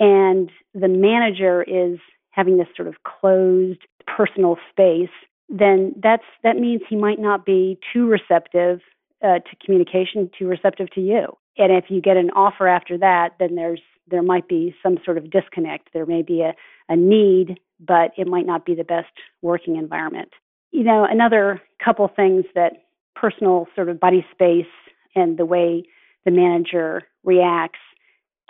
and 0.00 0.50
the 0.74 0.88
manager 0.88 1.62
is 1.62 1.98
having 2.30 2.56
this 2.56 2.68
sort 2.74 2.88
of 2.88 2.94
closed 3.04 3.80
personal 4.06 4.56
space, 4.70 5.10
then 5.48 5.94
that's 6.02 6.24
that 6.42 6.56
means 6.56 6.80
he 6.88 6.96
might 6.96 7.20
not 7.20 7.44
be 7.44 7.78
too 7.92 8.06
receptive 8.06 8.80
uh, 9.22 9.38
to 9.38 9.56
communication, 9.64 10.30
too 10.36 10.48
receptive 10.48 10.90
to 10.90 11.00
you. 11.00 11.36
And 11.58 11.70
if 11.70 11.84
you 11.88 12.00
get 12.00 12.16
an 12.16 12.30
offer 12.30 12.66
after 12.66 12.96
that, 12.98 13.34
then 13.38 13.54
there's 13.54 13.82
there 14.08 14.22
might 14.22 14.48
be 14.48 14.74
some 14.82 14.98
sort 15.04 15.18
of 15.18 15.30
disconnect. 15.30 15.90
There 15.92 16.06
may 16.06 16.22
be 16.22 16.40
a, 16.40 16.54
a 16.88 16.96
need, 16.96 17.60
but 17.78 18.12
it 18.16 18.26
might 18.26 18.46
not 18.46 18.64
be 18.64 18.74
the 18.74 18.84
best 18.84 19.12
working 19.42 19.76
environment. 19.76 20.30
You 20.70 20.84
know, 20.84 21.04
another 21.08 21.60
couple 21.84 22.08
things 22.08 22.44
that 22.54 22.72
personal 23.14 23.66
sort 23.74 23.88
of 23.88 24.00
body 24.00 24.24
space 24.32 24.66
and 25.14 25.38
the 25.38 25.44
way 25.44 25.84
the 26.24 26.30
manager 26.30 27.02
reacts 27.24 27.78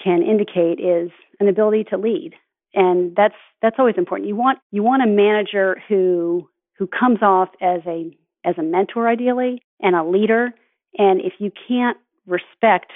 can 0.02 0.22
indicate 0.22 0.80
is 0.80 1.10
an 1.40 1.48
ability 1.48 1.84
to 1.84 1.96
lead. 1.96 2.32
And 2.74 3.14
that's 3.16 3.34
that's 3.60 3.76
always 3.78 3.96
important. 3.98 4.28
You 4.28 4.36
want 4.36 4.58
you 4.70 4.82
want 4.82 5.02
a 5.02 5.06
manager 5.06 5.82
who 5.88 6.48
who 6.78 6.86
comes 6.86 7.18
off 7.22 7.50
as 7.60 7.80
a 7.86 8.16
as 8.44 8.56
a 8.58 8.62
mentor 8.62 9.08
ideally 9.08 9.62
and 9.80 9.94
a 9.94 10.04
leader. 10.04 10.52
And 10.98 11.20
if 11.20 11.34
you 11.38 11.50
can't 11.68 11.96
respect 12.26 12.90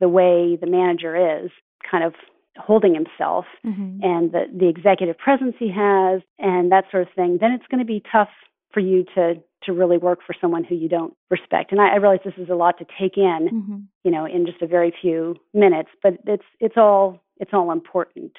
the 0.00 0.08
way 0.08 0.56
the 0.60 0.66
manager 0.66 1.42
is, 1.44 1.50
kind 1.90 2.04
of 2.04 2.14
holding 2.56 2.94
himself 2.94 3.46
Mm-hmm. 3.66 4.00
and 4.02 4.32
the, 4.32 4.44
the 4.54 4.68
executive 4.68 5.18
presence 5.18 5.56
he 5.58 5.68
has 5.70 6.20
and 6.38 6.70
that 6.70 6.84
sort 6.90 7.02
of 7.02 7.08
thing, 7.14 7.38
then 7.40 7.52
it's 7.52 7.66
going 7.70 7.80
to 7.80 7.86
be 7.86 8.02
tough 8.12 8.28
for 8.72 8.80
you 8.80 9.04
to 9.14 9.34
to 9.66 9.72
really 9.72 9.98
work 9.98 10.20
for 10.26 10.34
someone 10.40 10.64
who 10.64 10.74
you 10.74 10.88
don't 10.88 11.14
respect. 11.30 11.72
And 11.72 11.80
I, 11.80 11.92
I 11.94 11.96
realize 11.96 12.20
this 12.24 12.34
is 12.38 12.48
a 12.50 12.54
lot 12.54 12.78
to 12.78 12.86
take 13.00 13.16
in, 13.16 13.48
Mm-hmm. 13.52 13.76
you 14.04 14.10
know, 14.10 14.24
in 14.26 14.46
just 14.46 14.62
a 14.62 14.66
very 14.66 14.92
few 15.00 15.36
minutes, 15.52 15.90
but 16.02 16.14
it's 16.26 16.44
it's 16.60 16.76
all 16.76 17.20
it's 17.38 17.52
all 17.52 17.70
important. 17.72 18.32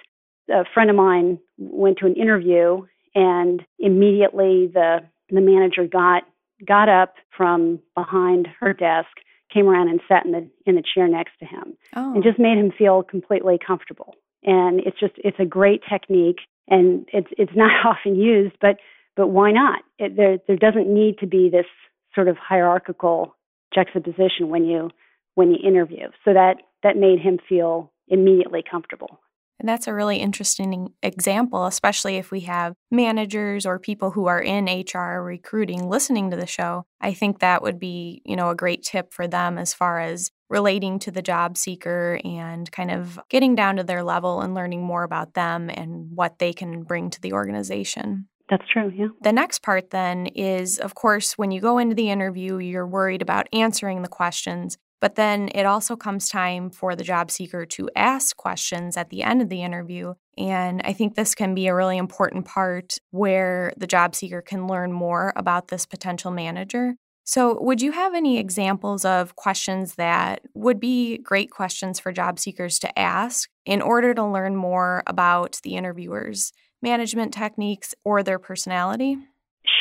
A 0.50 0.64
friend 0.74 0.90
of 0.90 0.96
mine 0.96 1.40
went 1.58 1.98
to 2.00 2.06
an 2.06 2.14
interview 2.16 2.86
and 3.16 3.64
immediately 3.80 4.68
the 4.74 5.00
the 5.30 5.42
manager 5.42 5.88
got 5.88 6.24
got 6.66 6.88
up 6.90 7.16
from 7.36 7.80
behind 7.96 8.48
her 8.60 8.72
desk, 8.74 9.10
came 9.54 9.68
around 9.68 9.90
and 9.90 10.00
sat 10.08 10.26
in 10.26 10.32
the 10.32 10.48
in 10.66 10.76
the 10.76 10.84
chair 10.94 11.08
next 11.08 11.32
to 11.40 11.46
him 11.46 11.74
Oh. 11.96 12.14
and 12.14 12.24
just 12.24 12.40
made 12.40 12.58
him 12.58 12.72
feel 12.72 13.04
completely 13.04 13.58
comfortable. 13.66 14.16
And 14.44 14.80
it's 14.82 15.00
just 15.00 15.14
it's 15.18 15.40
a 15.40 15.46
great 15.46 15.82
technique, 15.90 16.40
and 16.68 17.08
it's 17.12 17.28
it's 17.38 17.56
not 17.56 17.72
often 17.86 18.16
used, 18.16 18.56
but 18.62 18.78
but 19.16 19.28
why 19.28 19.52
not? 19.52 19.82
It, 19.98 20.16
there 20.16 20.38
there 20.48 20.58
doesn't 20.58 20.94
need 20.94 21.20
to 21.20 21.28
be 21.28 21.50
this 21.50 21.66
sort 22.14 22.28
of 22.28 22.38
hierarchical 22.38 23.36
juxtaposition 23.74 24.50
when 24.50 24.66
you 24.66 24.90
when 25.36 25.52
you 25.52 25.58
interview. 25.68 26.08
So 26.24 26.34
that 26.34 26.56
that 26.84 26.98
made 26.98 27.20
him 27.20 27.40
feel 27.48 27.92
immediately 28.08 28.64
comfortable. 28.70 29.20
And 29.60 29.70
that's 29.70 29.88
a 29.88 29.94
really 29.94 30.18
interesting 30.18 30.90
example, 31.02 31.66
especially 31.66 32.18
if 32.18 32.30
we 32.30 32.42
have 32.42 32.74
managers 32.92 33.66
or 33.66 33.80
people 33.80 34.12
who 34.12 34.26
are 34.26 34.42
in 34.42 34.66
HR 34.66 35.22
recruiting 35.24 35.90
listening 35.90 36.30
to 36.32 36.38
the 36.38 36.46
show. 36.46 36.86
I 37.00 37.14
think 37.14 37.40
that 37.40 37.62
would 37.62 37.80
be, 37.80 38.22
you 38.26 38.36
know, 38.36 38.50
a 38.50 38.56
great 38.56 38.84
tip 38.84 39.14
for 39.14 39.28
them 39.28 39.58
as 39.58 39.74
far 39.74 40.02
as 40.02 40.30
relating 40.50 41.00
to 41.00 41.12
the 41.12 41.22
job 41.22 41.58
seeker 41.58 42.20
and 42.26 42.70
kind 42.72 42.92
of 42.92 43.18
getting 43.30 43.56
down 43.56 43.78
to 43.78 43.84
their 43.84 44.04
level 44.04 44.42
and 44.42 44.54
learning 44.54 44.84
more 44.84 45.04
about 45.04 45.34
them 45.36 45.70
and 45.70 46.12
what 46.14 46.38
they 46.40 46.52
can 46.52 46.84
bring 46.84 47.10
to 47.10 47.22
the 47.22 47.34
organization. 47.34 48.28
That's 48.50 48.68
true. 48.72 48.92
Yeah. 48.96 49.08
The 49.22 49.34
next 49.34 49.64
part 49.64 49.90
then 49.90 50.28
is, 50.28 50.78
of 50.78 50.94
course, 50.96 51.38
when 51.38 51.52
you 51.52 51.62
go 51.62 51.78
into 51.78 51.96
the 51.96 52.10
interview, 52.10 52.58
you're 52.58 52.86
worried 52.86 53.22
about 53.22 53.48
answering 53.52 54.04
the 54.04 54.08
questions, 54.08 54.78
but 55.02 55.16
then 55.16 55.50
it 55.56 55.66
also 55.66 55.96
comes 55.96 56.30
time 56.30 56.70
for 56.70 56.96
the 56.96 57.04
job 57.04 57.32
seeker 57.32 57.66
to 57.66 57.90
ask 57.96 58.36
questions 58.38 58.98
at 58.98 59.10
the 59.10 59.24
end 59.24 59.42
of 59.42 59.50
the 59.50 59.64
interview. 59.64 60.14
And 60.38 60.82
I 60.84 60.94
think 60.94 61.16
this 61.16 61.34
can 61.34 61.56
be 61.56 61.68
a 61.68 61.76
really 61.76 61.98
important 61.98 62.46
part 62.46 62.98
where 63.12 63.74
the 63.78 63.88
job 63.88 64.16
seeker 64.16 64.42
can 64.42 64.68
learn 64.68 64.92
more 64.92 65.34
about 65.36 65.70
this 65.70 65.86
potential 65.86 66.32
manager. 66.32 66.96
So, 67.28 67.60
would 67.60 67.82
you 67.82 67.92
have 67.92 68.14
any 68.14 68.38
examples 68.38 69.04
of 69.04 69.36
questions 69.36 69.96
that 69.96 70.42
would 70.54 70.80
be 70.80 71.18
great 71.18 71.50
questions 71.50 72.00
for 72.00 72.12
job 72.12 72.38
seekers 72.38 72.78
to 72.80 73.00
ask 73.00 73.50
in 73.66 73.82
order 73.82 74.14
to 74.14 74.24
learn 74.24 74.56
more 74.56 75.02
about 75.08 75.60
the 75.64 75.76
interviewers? 75.76 76.54
Management 76.86 77.34
techniques 77.34 77.96
or 78.04 78.24
their 78.24 78.40
personality? 78.40 79.18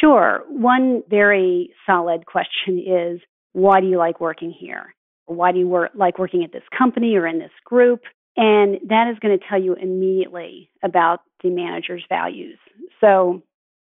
Sure. 0.00 0.42
One 0.49 1.02
very 1.08 1.70
solid 1.87 2.26
question 2.26 2.78
is 2.78 3.20
why 3.52 3.80
do 3.80 3.87
you 3.87 3.99
like 3.99 4.20
working 4.20 4.50
here? 4.50 4.94
Why 5.26 5.52
do 5.52 5.58
you 5.58 5.68
work, 5.68 5.92
like 5.94 6.18
working 6.18 6.42
at 6.42 6.52
this 6.52 6.64
company 6.76 7.14
or 7.14 7.26
in 7.26 7.38
this 7.38 7.52
group? 7.64 8.00
And 8.37 8.78
that 8.88 9.08
is 9.12 9.18
going 9.20 9.38
to 9.38 9.44
tell 9.49 9.62
you 9.62 9.75
immediately 9.75 10.70
about 10.82 11.20
the 11.42 11.50
manager's 11.50 12.04
values. 12.08 12.58
So, 13.00 13.42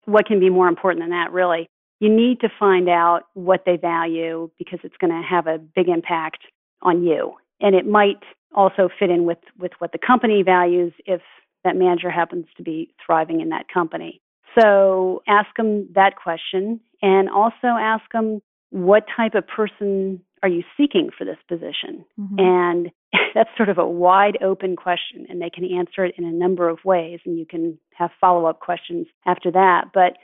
what 0.04 0.26
can 0.26 0.38
be 0.38 0.50
more 0.50 0.68
important 0.68 1.02
than 1.02 1.10
that, 1.10 1.32
really? 1.32 1.68
You 2.00 2.14
need 2.14 2.40
to 2.40 2.48
find 2.60 2.88
out 2.88 3.22
what 3.34 3.62
they 3.64 3.76
value 3.76 4.50
because 4.58 4.78
it's 4.84 4.96
going 5.00 5.10
to 5.10 5.26
have 5.26 5.46
a 5.46 5.58
big 5.58 5.88
impact 5.88 6.42
on 6.82 7.02
you. 7.02 7.34
And 7.60 7.74
it 7.74 7.86
might 7.86 8.22
also 8.54 8.88
fit 8.98 9.10
in 9.10 9.24
with, 9.24 9.38
with 9.58 9.72
what 9.78 9.92
the 9.92 9.98
company 9.98 10.42
values 10.42 10.92
if 11.06 11.22
that 11.66 11.76
manager 11.76 12.10
happens 12.10 12.46
to 12.56 12.62
be 12.62 12.94
thriving 13.04 13.40
in 13.40 13.50
that 13.50 13.66
company. 13.72 14.20
So 14.58 15.22
ask 15.28 15.48
them 15.56 15.88
that 15.94 16.16
question 16.16 16.80
and 17.02 17.28
also 17.28 17.66
ask 17.66 18.04
them 18.12 18.40
what 18.70 19.04
type 19.14 19.34
of 19.34 19.46
person 19.46 20.20
are 20.42 20.48
you 20.48 20.62
seeking 20.76 21.10
for 21.16 21.24
this 21.24 21.38
position? 21.48 22.04
Mhm. 22.18 22.40
And 22.40 22.90
that's 23.34 23.50
sort 23.56 23.68
of 23.68 23.78
a 23.78 23.86
wide 23.86 24.38
open 24.42 24.76
question, 24.76 25.26
and 25.28 25.40
they 25.40 25.50
can 25.50 25.64
answer 25.64 26.04
it 26.04 26.14
in 26.16 26.24
a 26.24 26.32
number 26.32 26.68
of 26.68 26.84
ways, 26.84 27.20
and 27.24 27.38
you 27.38 27.46
can 27.46 27.78
have 27.94 28.10
follow 28.20 28.46
up 28.46 28.60
questions 28.60 29.06
after 29.26 29.50
that. 29.50 29.88
But 29.92 30.18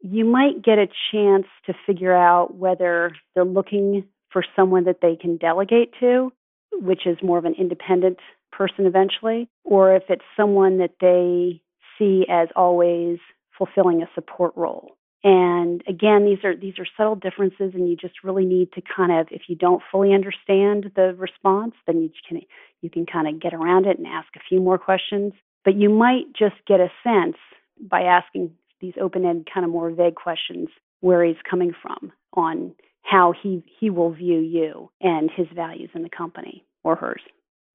you 0.00 0.24
might 0.24 0.62
get 0.62 0.78
a 0.78 0.88
chance 1.10 1.46
to 1.66 1.74
figure 1.86 2.14
out 2.14 2.56
whether 2.56 3.12
they're 3.34 3.44
looking 3.44 4.04
for 4.30 4.44
someone 4.56 4.84
that 4.84 5.00
they 5.00 5.16
can 5.16 5.36
delegate 5.36 5.92
to, 6.00 6.32
which 6.72 7.06
is 7.06 7.16
more 7.22 7.38
of 7.38 7.44
an 7.44 7.54
independent 7.54 8.18
person 8.52 8.86
eventually, 8.86 9.48
or 9.64 9.94
if 9.94 10.04
it's 10.08 10.24
someone 10.36 10.78
that 10.78 10.94
they 11.00 11.60
see 11.98 12.26
as 12.28 12.48
always 12.54 13.18
fulfilling 13.56 14.02
a 14.02 14.08
support 14.14 14.52
role. 14.56 14.96
And 15.24 15.82
again, 15.86 16.24
these 16.24 16.44
are 16.44 16.56
these 16.56 16.74
are 16.80 16.86
subtle 16.96 17.14
differences, 17.14 17.74
and 17.74 17.88
you 17.88 17.96
just 17.96 18.24
really 18.24 18.44
need 18.44 18.72
to 18.72 18.82
kind 18.82 19.12
of, 19.12 19.28
if 19.30 19.42
you 19.46 19.54
don't 19.54 19.82
fully 19.90 20.12
understand 20.12 20.90
the 20.96 21.14
response, 21.16 21.74
then 21.86 22.02
you 22.02 22.10
can 22.28 22.40
you 22.80 22.90
can 22.90 23.06
kind 23.06 23.28
of 23.28 23.40
get 23.40 23.54
around 23.54 23.86
it 23.86 23.98
and 23.98 24.06
ask 24.06 24.28
a 24.34 24.40
few 24.48 24.60
more 24.60 24.78
questions. 24.78 25.32
But 25.64 25.76
you 25.76 25.88
might 25.90 26.24
just 26.36 26.56
get 26.66 26.80
a 26.80 26.90
sense 27.04 27.36
by 27.80 28.02
asking 28.02 28.50
these 28.80 28.94
open-ended, 29.00 29.48
kind 29.52 29.64
of 29.64 29.70
more 29.70 29.90
vague 29.90 30.16
questions 30.16 30.68
where 31.00 31.24
he's 31.24 31.36
coming 31.48 31.72
from 31.80 32.12
on 32.32 32.74
how 33.02 33.32
he 33.40 33.62
he 33.78 33.90
will 33.90 34.10
view 34.10 34.40
you 34.40 34.90
and 35.00 35.30
his 35.30 35.46
values 35.54 35.90
in 35.94 36.02
the 36.02 36.10
company 36.10 36.64
or 36.82 36.96
hers 36.96 37.22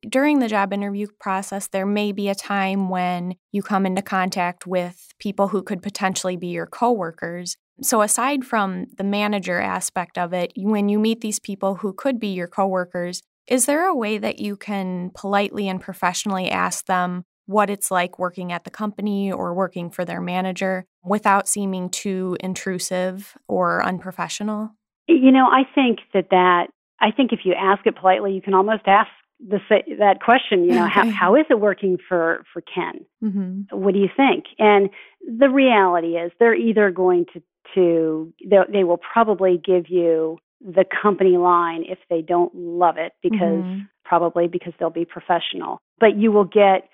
during 0.08 0.39
the 0.39 0.48
job 0.48 0.74
interview 0.74 1.08
process, 1.20 1.68
there 1.68 1.86
may 1.86 2.12
be 2.12 2.30
a 2.30 2.36
time 2.36 2.89
when 2.89 3.36
you 3.51 3.62
come 3.62 3.86
into 3.86 4.01
contact 4.01 4.68
with 4.68 5.13
people 5.20 5.50
who 5.50 5.63
could 5.63 5.82
potentially 5.82 6.38
be 6.38 6.48
your 6.48 6.68
coworkers. 6.68 7.56
So, 7.82 8.01
aside 8.01 8.44
from 8.44 8.88
the 8.98 9.04
manager 9.04 9.60
aspect 9.60 10.18
of 10.18 10.34
it, 10.34 10.54
when 10.56 10.89
you 10.89 11.00
meet 11.00 11.22
these 11.22 11.39
people 11.39 11.75
who 11.75 11.94
could 11.94 12.20
be 12.20 12.30
your 12.30 12.48
coworkers, 12.48 13.22
is 13.48 13.66
there 13.66 13.88
a 13.88 13.96
way 13.96 14.18
that 14.18 14.39
you 14.39 14.58
can 14.58 15.12
politely 15.16 15.70
and 15.70 15.80
professionally 15.80 16.50
ask 16.50 16.86
them 16.86 17.24
what 17.46 17.70
it's 17.70 17.89
like 17.89 18.20
working 18.20 18.51
at 18.51 18.66
the 18.66 18.70
company 18.70 19.32
or 19.32 19.54
working 19.54 19.89
for 19.89 20.04
their 20.04 20.20
manager 20.20 20.86
without 21.04 21.48
seeming 21.48 21.89
too 21.89 22.36
intrusive 22.42 23.38
or 23.48 23.84
unprofessional? 23.84 24.72
You 25.08 25.32
know, 25.32 25.46
I 25.46 25.63
think 25.74 26.00
that 26.13 26.30
that 26.32 26.68
I 27.00 27.12
think 27.12 27.32
if 27.32 27.42
you 27.46 27.54
ask 27.54 27.86
it 27.86 27.96
politely, 27.96 28.34
you 28.34 28.42
can 28.42 28.54
almost 28.54 28.84
ask 28.86 29.10
the 29.39 29.60
that 30.00 30.22
question. 30.22 30.63
You 30.63 30.74
know, 30.75 30.86
Okay. 30.86 30.94
how 30.94 31.12
how 31.12 31.36
is 31.36 31.46
it 31.50 31.60
working 31.60 31.98
for 32.08 32.44
for 32.51 32.62
Ken? 32.62 33.06
Mm-hmm. 33.24 33.77
What 33.77 33.94
do 33.94 34.00
you 34.00 34.10
think? 34.15 34.46
And 34.60 34.89
the 35.27 35.50
reality 35.50 36.17
is, 36.17 36.32
they're 36.39 36.56
either 36.56 36.89
going 36.91 37.25
to 37.34 37.41
to 37.75 38.34
they, 38.46 38.58
they 38.72 38.84
will 38.84 38.98
probably 39.13 39.58
give 39.63 39.89
you 39.89 40.38
the 40.62 40.86
company 40.86 41.38
line 41.38 41.84
if 41.88 42.00
they 42.10 42.22
don't 42.22 42.53
love 42.56 42.98
it 42.98 43.13
because 43.22 43.63
Mhm. 43.63 43.88
probably 44.06 44.48
because 44.48 44.74
they'll 44.79 44.89
be 44.89 45.06
professional. 45.06 45.79
But 46.00 46.15
you 46.17 46.32
will 46.32 46.46
get, 46.46 46.89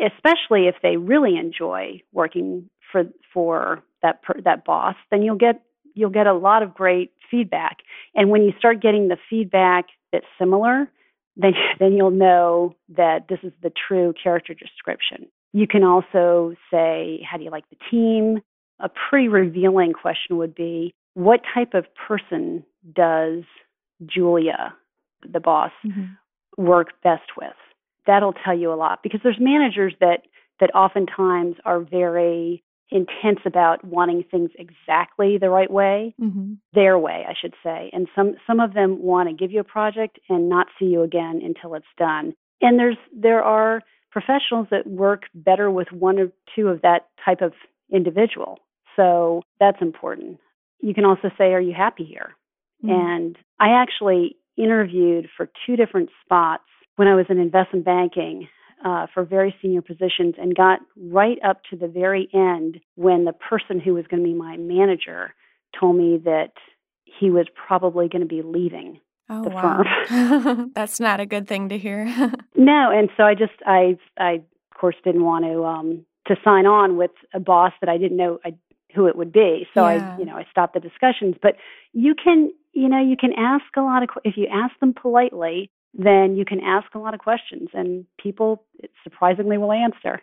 especially 0.00 0.68
if 0.68 0.76
they 0.82 0.96
really 0.96 1.36
enjoy 1.36 2.00
working 2.12 2.70
for 2.90 3.04
for 3.34 3.82
that 4.02 4.22
per, 4.22 4.40
that 4.42 4.64
boss, 4.64 4.94
then 5.10 5.22
you'll 5.22 5.36
get 5.36 5.60
you'll 5.94 6.10
get 6.10 6.26
a 6.26 6.32
lot 6.32 6.62
of 6.62 6.72
great 6.72 7.12
feedback. 7.30 7.78
And 8.14 8.30
when 8.30 8.42
you 8.42 8.52
start 8.58 8.80
getting 8.80 9.08
the 9.08 9.18
feedback 9.28 9.86
that's 10.12 10.24
similar, 10.38 10.88
then 11.36 11.52
then 11.78 11.92
you'll 11.94 12.10
know 12.10 12.74
that 12.96 13.26
this 13.28 13.38
is 13.42 13.52
the 13.62 13.72
true 13.88 14.14
character 14.22 14.54
description. 14.54 15.26
You 15.52 15.66
can 15.66 15.84
also 15.84 16.54
say, 16.70 17.20
how 17.30 17.36
do 17.36 17.44
you 17.44 17.50
like 17.50 17.68
the 17.68 17.76
team? 17.90 18.40
A 18.80 18.88
pretty 18.88 19.28
revealing 19.28 19.92
question 19.92 20.38
would 20.38 20.54
be, 20.54 20.94
what 21.14 21.40
type 21.54 21.74
of 21.74 21.84
person 21.94 22.64
does 22.94 23.44
Julia, 24.06 24.74
the 25.30 25.40
boss, 25.40 25.70
Mhm. 25.84 26.16
work 26.56 27.00
best 27.02 27.36
with? 27.36 27.54
That'll 28.06 28.32
tell 28.32 28.54
you 28.58 28.72
a 28.72 28.74
lot 28.74 29.02
because 29.02 29.20
there's 29.22 29.38
managers 29.38 29.94
that 30.00 30.22
that 30.60 30.74
oftentimes 30.74 31.56
are 31.64 31.80
very 31.80 32.62
intense 32.92 33.40
about 33.44 33.84
wanting 33.84 34.22
things 34.30 34.50
exactly 34.58 35.38
the 35.38 35.50
right 35.50 35.70
way, 35.70 36.14
Mhm. 36.20 36.58
their 36.72 36.98
way, 36.98 37.24
I 37.26 37.34
should 37.34 37.54
say. 37.62 37.90
And 37.92 38.08
some 38.14 38.36
some 38.46 38.60
of 38.60 38.74
them 38.74 39.02
want 39.02 39.28
to 39.28 39.34
give 39.34 39.50
you 39.50 39.60
a 39.60 39.64
project 39.64 40.18
and 40.28 40.48
not 40.48 40.68
see 40.78 40.86
you 40.86 41.02
again 41.02 41.40
until 41.42 41.74
it's 41.74 41.94
done. 41.96 42.34
And 42.60 42.78
there's 42.78 42.98
there 43.12 43.42
are 43.42 43.80
professionals 44.10 44.68
that 44.70 44.86
work 44.86 45.28
better 45.34 45.70
with 45.70 45.90
one 45.90 46.18
or 46.18 46.30
two 46.54 46.68
of 46.68 46.82
that 46.82 47.08
type 47.24 47.40
of 47.40 47.54
individual. 47.90 48.58
So 48.94 49.42
that's 49.58 49.80
important. 49.80 50.38
You 50.80 50.92
can 50.94 51.04
also 51.06 51.30
say, 51.38 51.54
Are 51.54 51.60
you 51.60 51.72
happy 51.72 52.04
here? 52.04 52.36
Mhm. 52.84 52.90
And 52.90 53.38
I 53.58 53.70
actually 53.70 54.36
interviewed 54.56 55.30
for 55.36 55.48
two 55.64 55.76
different 55.76 56.10
spots 56.22 56.64
when 56.96 57.08
I 57.08 57.14
was 57.14 57.26
in 57.30 57.38
investment 57.38 57.84
banking 57.86 58.48
uh, 58.84 59.06
for 59.12 59.24
very 59.24 59.54
senior 59.62 59.82
positions 59.82 60.34
and 60.38 60.54
got 60.54 60.80
right 60.96 61.38
up 61.44 61.60
to 61.70 61.76
the 61.76 61.88
very 61.88 62.28
end 62.34 62.80
when 62.96 63.24
the 63.24 63.32
person 63.32 63.80
who 63.80 63.94
was 63.94 64.06
going 64.08 64.22
to 64.22 64.28
be 64.28 64.34
my 64.34 64.56
manager 64.56 65.34
told 65.78 65.96
me 65.96 66.18
that 66.24 66.52
he 67.04 67.30
was 67.30 67.46
probably 67.66 68.08
going 68.08 68.22
to 68.22 68.28
be 68.28 68.42
leaving 68.42 69.00
oh, 69.28 69.42
the 69.42 69.50
wow. 69.50 69.82
firm. 70.08 70.72
That's 70.74 71.00
not 71.00 71.20
a 71.20 71.26
good 71.26 71.46
thing 71.46 71.68
to 71.68 71.78
hear. 71.78 72.04
no, 72.56 72.90
and 72.90 73.10
so 73.16 73.24
I 73.24 73.34
just 73.34 73.52
I 73.66 73.98
I 74.18 74.32
of 74.34 74.78
course 74.78 74.96
didn't 75.04 75.24
want 75.24 75.44
to 75.44 75.64
um 75.64 76.04
to 76.28 76.36
sign 76.44 76.66
on 76.66 76.96
with 76.96 77.10
a 77.34 77.40
boss 77.40 77.72
that 77.80 77.88
I 77.88 77.98
didn't 77.98 78.16
know 78.16 78.38
I, 78.44 78.54
who 78.94 79.06
it 79.06 79.16
would 79.16 79.32
be. 79.32 79.66
So 79.74 79.86
Yeah. 79.86 80.14
I 80.14 80.18
you 80.18 80.24
know 80.24 80.36
I 80.36 80.46
stopped 80.50 80.74
the 80.74 80.80
discussions. 80.80 81.36
But 81.40 81.56
you 81.92 82.14
can 82.14 82.52
you 82.72 82.88
know 82.88 83.00
you 83.00 83.16
can 83.16 83.32
ask 83.36 83.64
a 83.76 83.82
lot 83.82 84.02
of 84.02 84.08
if 84.24 84.36
you 84.36 84.46
ask 84.52 84.78
them 84.80 84.94
politely, 84.94 85.70
then 85.94 86.36
you 86.36 86.44
can 86.44 86.60
ask 86.60 86.94
a 86.94 86.98
lot 86.98 87.14
of 87.14 87.20
questions, 87.20 87.68
and 87.74 88.06
people 88.18 88.64
surprisingly 89.04 89.58
will 89.58 89.72
answer. 89.72 90.20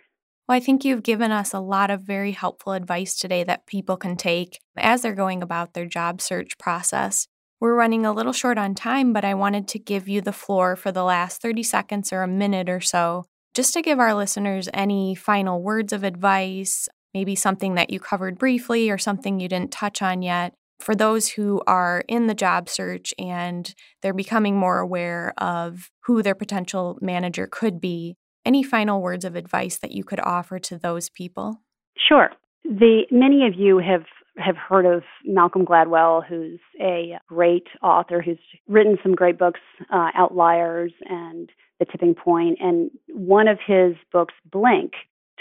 Well, 0.48 0.56
I 0.56 0.60
think 0.60 0.84
you've 0.84 1.04
given 1.04 1.32
us 1.32 1.54
a 1.54 1.60
lot 1.60 1.92
of 1.92 2.02
very 2.02 2.32
helpful 2.32 2.74
advice 2.74 3.16
today 3.20 3.44
that 3.44 3.68
people 3.68 3.98
can 3.98 4.18
take 4.18 4.60
as 4.76 5.04
they're 5.04 5.14
going 5.14 5.44
about 5.44 5.74
their 5.74 5.86
job 5.86 6.22
search 6.22 6.58
process. 6.58 7.28
We're 7.60 7.76
running 7.76 8.06
a 8.06 8.14
little 8.14 8.34
short 8.34 8.58
on 8.58 8.74
time, 8.74 9.14
but 9.14 9.24
I 9.24 9.34
wanted 9.36 9.68
to 9.68 9.80
give 9.80 10.08
you 10.08 10.22
the 10.22 10.32
floor 10.32 10.76
for 10.76 10.92
the 10.92 11.04
last 11.04 11.42
30 11.42 11.62
seconds 11.62 12.12
or 12.12 12.24
a 12.24 12.28
minute 12.28 12.70
or 12.70 12.82
so, 12.82 13.26
just 13.54 13.74
to 13.74 13.82
give 13.82 14.00
our 14.00 14.16
listeners 14.16 14.70
any 14.74 15.14
final 15.14 15.62
words 15.62 15.94
of 15.94 16.04
advice, 16.04 16.88
maybe 17.14 17.36
something 17.36 17.76
that 17.76 17.90
you 17.90 18.00
covered 18.00 18.38
briefly 18.38 18.90
or 18.90 18.98
something 18.98 19.40
you 19.40 19.50
didn't 19.50 19.72
touch 19.72 20.02
on 20.02 20.22
yet. 20.22 20.54
For 20.80 20.96
those 20.96 21.30
who 21.30 21.62
are 21.68 22.04
in 22.08 22.28
the 22.28 22.34
job 22.34 22.70
search 22.70 23.14
and 23.20 23.74
they're 24.02 24.14
becoming 24.14 24.58
more 24.58 24.80
aware 24.80 25.34
of 25.38 25.92
who 26.06 26.24
their 26.24 26.36
potential 26.36 26.98
manager 27.02 27.48
could 27.52 27.82
be, 27.82 28.16
any 28.46 28.64
final 28.64 29.02
words 29.02 29.26
of 29.26 29.36
advice 29.36 29.78
that 29.78 29.92
you 29.92 30.04
could 30.04 30.20
offer 30.22 30.58
to 30.60 30.78
those 30.78 31.10
people? 31.10 31.62
Sure. 32.08 32.30
The 32.64 33.04
many 33.12 33.46
of 33.46 33.56
you 33.56 33.80
have 33.80 34.06
have 34.38 34.56
heard 34.56 34.86
of 34.86 35.04
Malcolm 35.26 35.66
Gladwell, 35.66 36.26
who's 36.26 36.60
a 36.80 37.18
great 37.28 37.68
author 37.82 38.22
who's 38.22 38.40
written 38.68 38.98
some 39.04 39.14
great 39.14 39.38
books, 39.38 39.60
uh, 39.92 40.12
Outliers 40.16 40.94
and 41.06 41.50
The 41.80 41.86
Tipping 41.86 42.16
Point. 42.16 42.58
And 42.62 42.90
one 43.10 43.48
of 43.48 43.60
his 43.66 43.96
books, 44.12 44.34
Blink, 44.50 44.94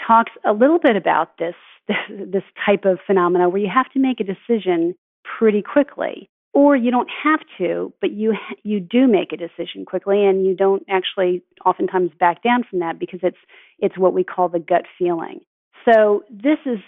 talks 0.05 0.31
a 0.45 0.51
little 0.51 0.79
bit 0.79 0.95
about 0.95 1.37
this, 1.37 1.55
this 2.09 2.43
type 2.65 2.85
of 2.85 2.99
phenomena 3.05 3.49
where 3.49 3.61
you 3.61 3.71
have 3.73 3.89
to 3.93 3.99
make 3.99 4.19
a 4.19 4.23
decision 4.23 4.95
pretty 5.37 5.61
quickly, 5.61 6.29
or 6.53 6.75
you 6.75 6.91
don't 6.91 7.09
have 7.23 7.39
to, 7.57 7.93
but 8.01 8.11
you 8.11 8.33
you 8.63 8.79
do 8.79 9.07
make 9.07 9.31
a 9.31 9.37
decision 9.37 9.85
quickly, 9.85 10.25
and 10.25 10.45
you 10.45 10.55
don't 10.55 10.83
actually 10.89 11.43
oftentimes 11.65 12.11
back 12.19 12.43
down 12.43 12.63
from 12.69 12.79
that 12.79 12.99
because 12.99 13.19
it's 13.23 13.37
it's 13.79 13.97
what 13.97 14.13
we 14.13 14.23
call 14.23 14.49
the 14.49 14.59
gut 14.59 14.85
feeling. 14.97 15.39
So 15.85 16.23
this 16.29 16.57
is 16.65 16.79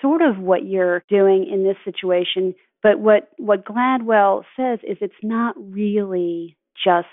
sort 0.00 0.22
of 0.22 0.38
what 0.38 0.66
you're 0.66 1.04
doing 1.08 1.46
in 1.50 1.64
this 1.64 1.76
situation. 1.84 2.54
But 2.82 3.00
what, 3.00 3.30
what 3.38 3.64
Gladwell 3.64 4.44
says 4.56 4.78
is 4.88 4.98
it's 5.00 5.14
not 5.22 5.56
really 5.58 6.56
just 6.84 7.06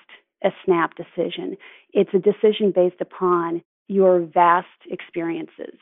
a 0.44 0.50
snap 0.63 0.92
decision. 0.96 1.58
It's 1.92 2.12
a 2.13 2.20
decision 2.20 2.72
based 2.74 3.01
upon 3.01 3.63
your 3.88 4.20
vast 4.20 4.68
experiences. 4.89 5.77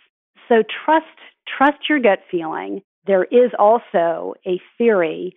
So 0.49 0.63
trust 0.85 1.05
trust 1.57 1.89
your 1.89 1.99
gut 1.99 2.19
feeling. 2.29 2.81
There 3.05 3.23
is 3.25 3.51
also 3.57 4.35
a 4.45 4.61
theory 4.77 5.35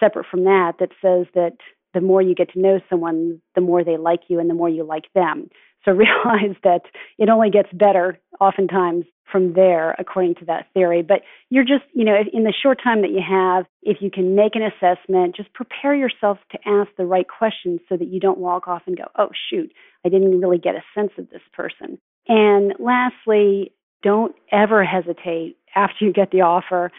separate 0.00 0.26
from 0.30 0.44
that 0.44 0.74
that 0.78 0.90
says 1.02 1.26
that 1.34 1.56
the 1.94 2.00
more 2.00 2.22
you 2.22 2.34
get 2.34 2.52
to 2.52 2.60
know 2.60 2.80
someone, 2.88 3.40
the 3.54 3.60
more 3.60 3.84
they 3.84 3.96
like 3.96 4.20
you 4.28 4.38
and 4.38 4.48
the 4.48 4.54
more 4.54 4.68
you 4.68 4.84
like 4.84 5.04
them. 5.14 5.48
So 5.84 5.92
realize 5.92 6.56
that 6.64 6.82
it 7.18 7.28
only 7.28 7.50
gets 7.50 7.68
better 7.72 8.18
oftentimes 8.40 9.04
from 9.30 9.54
there, 9.54 9.96
according 9.98 10.34
to 10.36 10.44
that 10.44 10.66
theory. 10.74 11.02
But 11.02 11.22
you're 11.48 11.64
just, 11.64 11.84
you 11.94 12.04
know, 12.04 12.16
in 12.32 12.44
the 12.44 12.52
short 12.52 12.78
time 12.82 13.00
that 13.00 13.10
you 13.10 13.22
have, 13.26 13.64
if 13.82 13.98
you 14.00 14.10
can 14.10 14.36
make 14.36 14.54
an 14.54 14.62
assessment, 14.62 15.34
just 15.34 15.52
prepare 15.54 15.94
yourself 15.94 16.38
to 16.50 16.58
ask 16.66 16.90
the 16.98 17.06
right 17.06 17.26
questions 17.26 17.80
so 17.88 17.96
that 17.96 18.08
you 18.08 18.20
don't 18.20 18.38
walk 18.38 18.68
off 18.68 18.82
and 18.86 18.96
go, 18.96 19.04
oh, 19.16 19.30
shoot, 19.48 19.72
I 20.04 20.10
didn't 20.10 20.38
really 20.38 20.58
get 20.58 20.74
a 20.74 20.84
sense 20.94 21.12
of 21.16 21.30
this 21.30 21.42
person. 21.54 21.98
And 22.28 22.74
lastly, 22.78 23.72
don't 24.02 24.34
ever 24.50 24.84
hesitate 24.84 25.56
after 25.74 26.04
you 26.04 26.12
get 26.12 26.30
the 26.30 26.42
offer 26.42 26.92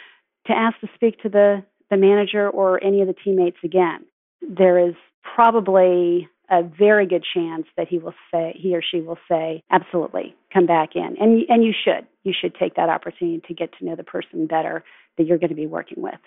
to 0.48 0.54
ask 0.54 0.80
to 0.82 0.88
speak 0.96 1.22
to 1.22 1.30
the, 1.30 1.64
the 1.90 1.98
manager 1.98 2.50
or 2.50 2.84
any 2.84 3.02
of 3.02 3.08
the 3.08 3.16
teammates 3.24 3.58
again. 3.64 4.06
There 4.42 4.78
is 4.78 4.96
probably 5.36 6.28
a 6.50 6.62
very 6.62 7.08
good 7.08 7.24
chance 7.34 7.66
that 7.78 7.88
he 7.88 7.98
will 7.98 8.14
say 8.32 8.54
he 8.56 8.76
or 8.76 8.82
she 8.82 9.02
will 9.02 9.18
say 9.30 9.64
absolutely 9.72 10.36
come 10.54 10.66
back 10.66 10.90
in 10.96 11.16
and 11.20 11.42
and 11.48 11.64
you 11.64 11.72
should 11.74 12.06
you 12.24 12.34
should 12.40 12.54
take 12.56 12.76
that 12.76 12.90
opportunity 12.90 13.42
to 13.48 13.54
get 13.54 13.70
to 13.80 13.86
know 13.86 13.96
the 13.96 14.04
person 14.04 14.46
better 14.46 14.84
that 15.18 15.26
you're 15.26 15.38
going 15.38 15.50
to 15.50 15.56
be 15.56 15.66
working 15.66 16.04
with 16.04 16.20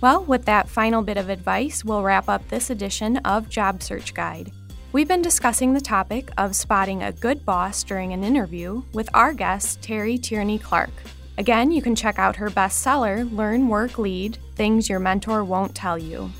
Well, 0.00 0.24
with 0.24 0.46
that 0.46 0.68
final 0.68 1.02
bit 1.02 1.16
of 1.16 1.28
advice, 1.28 1.84
we'll 1.84 2.02
wrap 2.02 2.28
up 2.28 2.48
this 2.48 2.70
edition 2.70 3.18
of 3.18 3.48
Job 3.48 3.82
Search 3.82 4.12
Guide. 4.14 4.50
We've 4.92 5.08
been 5.08 5.22
discussing 5.22 5.74
the 5.74 5.80
topic 5.80 6.30
of 6.36 6.54
spotting 6.54 7.02
a 7.02 7.10
good 7.12 7.44
boss 7.44 7.82
during 7.82 8.12
an 8.12 8.22
interview 8.22 8.82
with 8.92 9.08
our 9.14 9.32
guest, 9.32 9.82
Terry 9.82 10.18
Tierney 10.18 10.58
Clark. 10.58 10.92
Again, 11.36 11.72
you 11.72 11.82
can 11.82 11.96
check 11.96 12.18
out 12.18 12.36
her 12.36 12.48
bestseller, 12.48 13.30
Learn, 13.34 13.68
Work, 13.68 13.98
Lead 13.98 14.38
Things 14.54 14.88
Your 14.88 15.00
Mentor 15.00 15.42
Won't 15.42 15.74
Tell 15.74 15.98
You. 15.98 16.30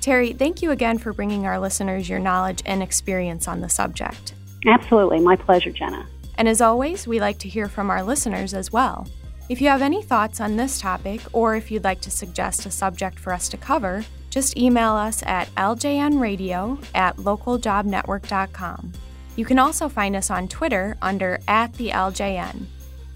Terry, 0.00 0.32
thank 0.32 0.60
you 0.62 0.72
again 0.72 0.98
for 0.98 1.12
bringing 1.12 1.46
our 1.46 1.58
listeners 1.58 2.08
your 2.08 2.18
knowledge 2.18 2.62
and 2.66 2.82
experience 2.82 3.48
on 3.48 3.60
the 3.60 3.68
subject. 3.68 4.34
absolutely 4.66 5.20
my 5.20 5.36
pleasure 5.36 5.70
jenna 5.70 6.06
And 6.36 6.48
as 6.48 6.60
always, 6.60 7.06
we 7.06 7.20
like 7.20 7.38
to 7.38 7.48
hear 7.48 7.68
from 7.68 7.88
our 7.88 8.02
listeners 8.02 8.52
as 8.52 8.72
well. 8.72 9.08
If 9.48 9.60
you 9.60 9.68
have 9.68 9.82
any 9.82 10.02
thoughts 10.02 10.40
on 10.40 10.56
this 10.56 10.80
topic, 10.80 11.20
or 11.32 11.56
if 11.56 11.70
you'd 11.70 11.84
like 11.84 12.00
to 12.02 12.10
suggest 12.10 12.66
a 12.66 12.70
subject 12.70 13.18
for 13.18 13.32
us 13.32 13.48
to 13.50 13.56
cover, 13.56 14.04
just 14.30 14.56
email 14.56 14.92
us 14.92 15.22
at 15.24 15.54
ljnradio 15.54 16.82
at 16.94 17.16
localjobnetwork.com. 17.16 18.92
You 19.36 19.44
can 19.44 19.58
also 19.58 19.88
find 19.88 20.16
us 20.16 20.30
on 20.30 20.48
Twitter 20.48 20.96
under 21.02 21.38
at 21.48 21.74
the 21.74 21.88
LJN. 21.90 22.66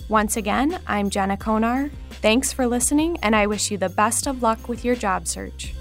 Once 0.09 0.37
again, 0.37 0.79
I'm 0.87 1.11
Jenna 1.11 1.37
Konar. 1.37 1.91
Thanks 2.11 2.53
for 2.53 2.69
listening, 2.69 3.19
and 3.23 3.35
I 3.35 3.49
wish 3.49 3.73
you 3.73 3.79
the 3.79 3.89
best 3.89 4.29
of 4.29 4.41
luck 4.41 4.69
with 4.69 4.85
your 4.85 4.95
job 4.95 5.27
search. 5.27 5.75